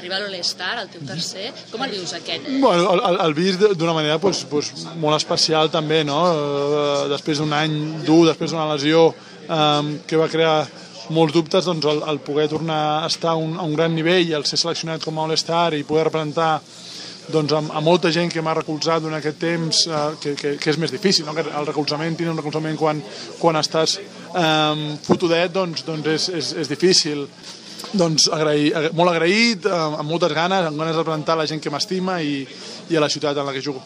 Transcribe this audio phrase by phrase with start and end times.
[0.00, 2.46] Arriba a l'All-Star, el teu tercer, com el vius aquest?
[2.62, 6.20] Bueno, el, el, el vist d'una manera pues, pues, molt especial també, no?
[6.32, 7.76] Eh, després d'un any
[8.06, 10.54] dur, després d'una lesió eh, que va crear
[11.12, 14.30] molts dubtes, doncs el, el poder tornar a estar a un, a un gran nivell
[14.30, 16.54] i el ser seleccionat com a All-Star i poder representar
[17.28, 20.78] doncs, a, molta gent que m'ha recolzat durant aquest temps, eh, que, que, que és
[20.80, 21.34] més difícil, no?
[21.36, 23.02] que el recolzament, tindre un recolzament quan,
[23.40, 27.26] quan estàs eh, fotudet, doncs, doncs és, és, és difícil.
[27.96, 31.72] Doncs agrair, molt agraït, eh, amb moltes ganes, amb ganes de representar la gent que
[31.72, 32.44] m'estima i,
[32.90, 33.82] i a la ciutat en la que jugo.